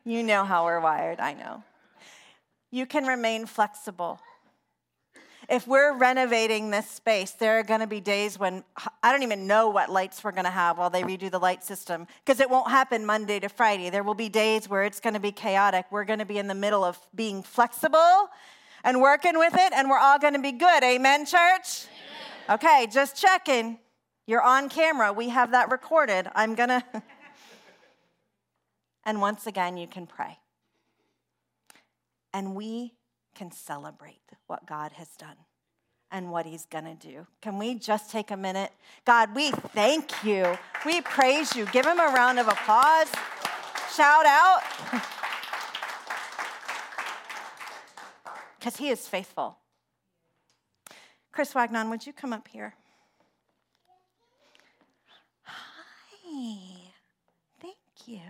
[0.05, 1.65] You know how we're wired, I know.
[2.71, 4.21] You can remain flexible.
[5.53, 8.65] If we're renovating this space, there are going to be days when
[9.03, 11.63] I don't even know what lights we're going to have while they redo the light
[11.63, 13.91] system because it won't happen Monday to Friday.
[13.91, 15.85] There will be days where it's going to be chaotic.
[15.91, 18.31] We're going to be in the middle of being flexible
[18.83, 20.83] and working with it, and we're all going to be good.
[20.83, 21.85] Amen, church?
[22.49, 22.55] Amen.
[22.55, 23.79] Okay, just checking.
[24.27, 25.13] You're on camera.
[25.13, 26.29] We have that recorded.
[26.35, 26.83] I'm going to.
[29.05, 30.39] And once again, you can pray.
[32.33, 32.95] And we
[33.35, 35.37] can celebrate what God has done
[36.11, 37.27] and what He's going to do.
[37.41, 38.71] Can we just take a minute?
[39.05, 40.57] God, we thank you.
[40.85, 41.67] We praise you.
[41.67, 43.09] Give Him a round of applause.
[43.95, 44.63] Shout out.
[48.59, 49.59] Because He is faithful.
[51.33, 52.75] Chris Wagnon, would you come up here?
[55.43, 56.93] Hi.
[57.61, 57.77] Thank
[58.07, 58.21] you.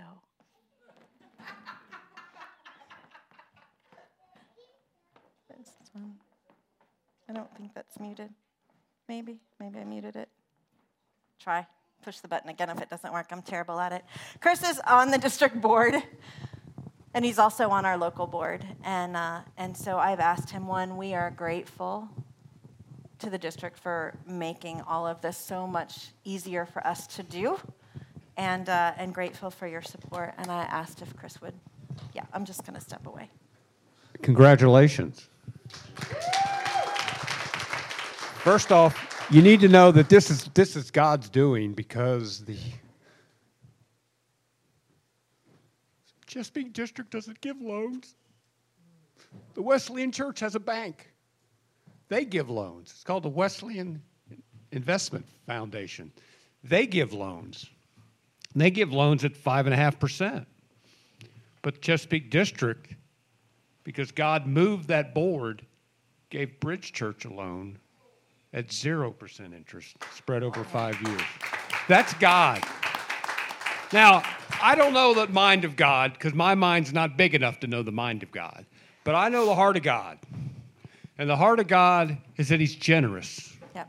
[5.97, 8.31] I don't think that's muted.
[9.09, 10.29] Maybe, maybe I muted it.
[11.39, 11.67] Try.
[12.03, 13.27] Push the button again if it doesn't work.
[13.31, 14.05] I'm terrible at it.
[14.41, 15.95] Chris is on the district board,
[17.15, 18.65] and he's also on our local board.
[18.85, 22.09] And, uh, and so I've asked him one, we are grateful
[23.21, 27.59] to the district for making all of this so much easier for us to do,
[28.37, 30.35] and, uh, and grateful for your support.
[30.39, 31.55] And I asked if Chris would.
[32.15, 33.31] Yeah, I'm just going to step away.
[34.23, 35.29] Congratulations.
[38.43, 42.59] First off, you need to know that this is this is God's doing because the
[46.27, 48.15] Chesapeake District doesn't give loans.
[49.55, 51.13] The Wesleyan Church has a bank.
[52.09, 52.91] They give loans.
[52.91, 54.03] It's called the Wesleyan
[54.73, 56.11] Investment Foundation.
[56.65, 57.71] They give loans.
[58.55, 60.47] They give loans at five and a half percent.
[61.63, 62.95] But Chesapeake District
[63.85, 65.67] because God moved that board,
[66.31, 67.79] gave Bridge Church a loan
[68.53, 71.23] at 0% interest spread over five years.
[71.89, 72.63] That's God.
[73.93, 74.23] Now,
[74.63, 77.83] I don't know the mind of God because my mind's not big enough to know
[77.83, 78.65] the mind of God,
[79.05, 80.19] but I know the heart of God.
[81.19, 83.53] And the heart of God is that He's generous.
[83.75, 83.89] Yep.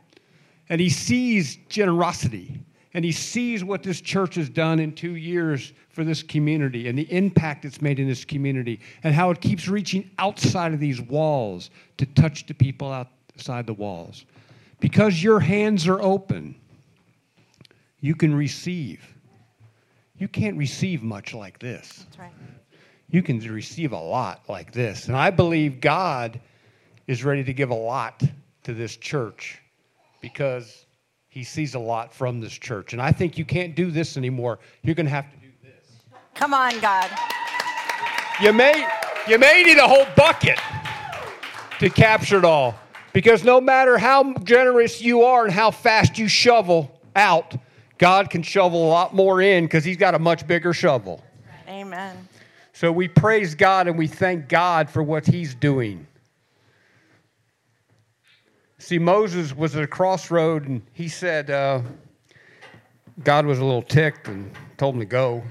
[0.70, 2.60] and he sees generosity
[2.94, 6.98] and he sees what this church has done in two years for this community and
[6.98, 11.02] the impact it's made in this community and how it keeps reaching outside of these
[11.02, 14.26] walls to touch the people outside the walls.
[14.80, 16.56] Because your hands are open,
[18.00, 19.02] you can receive.
[20.18, 22.06] You can't receive much like this.
[22.06, 22.32] That's right.
[23.10, 25.08] You can receive a lot like this.
[25.08, 26.40] And I believe God
[27.08, 28.24] is ready to give a lot
[28.64, 29.62] to this church
[30.22, 30.83] because
[31.34, 32.94] he sees a lot from this church.
[32.94, 34.60] And I think you can't do this anymore.
[34.84, 35.74] You're going to have to do this.
[36.36, 37.10] Come on, God.
[38.40, 38.88] You may,
[39.28, 40.60] you may need a whole bucket
[41.80, 42.76] to capture it all
[43.14, 47.56] because no matter how generous you are and how fast you shovel out,
[47.98, 51.24] God can shovel a lot more in because he's got a much bigger shovel.
[51.68, 52.28] Amen.
[52.74, 56.06] So we praise God and we thank God for what he's doing.
[58.84, 61.84] See, Moses was at a crossroad and he said, uh,
[63.24, 65.42] God was a little ticked and told him to go.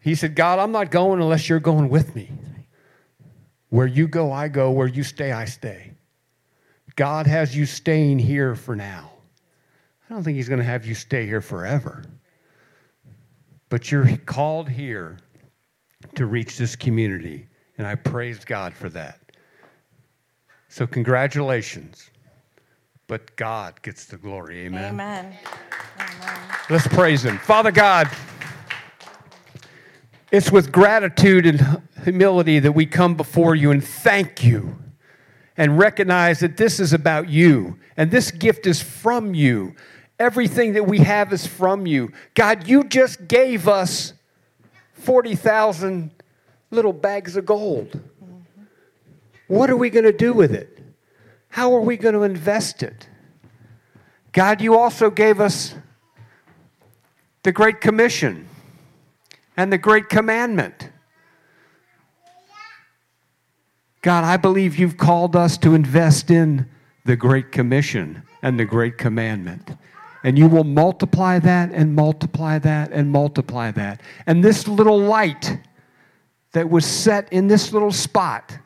[0.00, 2.32] He said, God, I'm not going unless you're going with me.
[3.68, 4.72] Where you go, I go.
[4.72, 5.92] Where you stay, I stay.
[6.96, 9.12] God has you staying here for now.
[10.08, 12.02] I don't think He's going to have you stay here forever.
[13.68, 15.16] But you're called here
[16.16, 17.46] to reach this community,
[17.78, 19.20] and I praise God for that.
[20.68, 22.10] So, congratulations.
[23.10, 24.66] But God gets the glory.
[24.66, 24.84] Amen.
[24.84, 25.36] Amen.
[25.98, 26.38] Amen.
[26.70, 27.38] Let's praise Him.
[27.38, 28.08] Father God,
[30.30, 34.78] it's with gratitude and humility that we come before you and thank you
[35.56, 39.74] and recognize that this is about you and this gift is from you.
[40.20, 42.12] Everything that we have is from you.
[42.34, 44.12] God, you just gave us
[44.92, 46.12] 40,000
[46.70, 48.00] little bags of gold.
[49.48, 50.79] What are we going to do with it?
[51.50, 53.08] How are we going to invest it?
[54.32, 55.74] God, you also gave us
[57.42, 58.48] the Great Commission
[59.56, 60.90] and the Great Commandment.
[64.02, 66.66] God, I believe you've called us to invest in
[67.04, 69.76] the Great Commission and the Great Commandment.
[70.22, 74.00] And you will multiply that and multiply that and multiply that.
[74.26, 75.58] And this little light
[76.52, 78.56] that was set in this little spot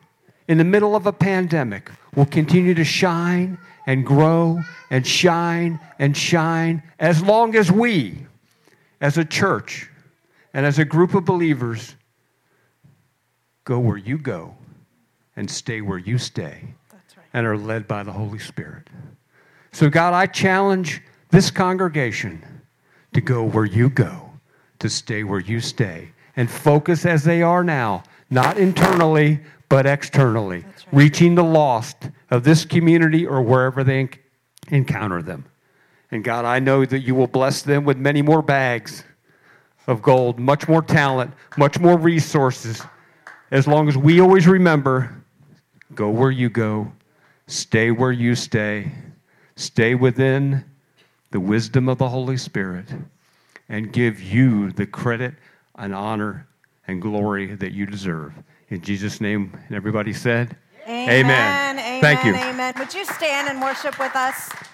[0.47, 3.57] in the middle of a pandemic will continue to shine
[3.87, 4.59] and grow
[4.89, 8.25] and shine and shine as long as we,
[9.01, 9.89] as a church
[10.53, 11.95] and as a group of believers,
[13.65, 14.55] go where you go
[15.35, 16.63] and stay where you stay
[16.93, 17.25] right.
[17.33, 18.87] and are led by the Holy Spirit.
[19.71, 21.01] So, God, I challenge
[21.31, 22.41] this congregation
[23.13, 24.29] to go where you go,
[24.79, 30.63] to stay where you stay, and focus as they are now, not internally, but externally,
[30.85, 30.93] right.
[30.93, 34.19] reaching the lost of this community or wherever they enc-
[34.69, 35.45] encounter them.
[36.11, 39.03] And God, I know that you will bless them with many more bags
[39.87, 42.81] of gold, much more talent, much more resources,
[43.51, 45.15] as long as we always remember
[45.93, 46.91] go where you go,
[47.47, 48.91] stay where you stay,
[49.55, 50.65] stay within
[51.31, 52.87] the wisdom of the Holy Spirit,
[53.69, 55.35] and give you the credit
[55.75, 56.47] and honor
[56.87, 58.33] and glory that you deserve.
[58.69, 60.57] In Jesus' name, and everybody said,
[60.87, 62.01] Amen.
[62.01, 62.35] Thank you.
[62.35, 62.73] Amen.
[62.77, 64.49] Would you stand and worship with us?